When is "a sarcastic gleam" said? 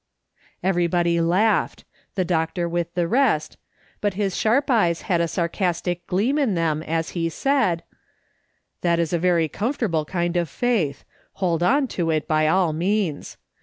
5.21-6.39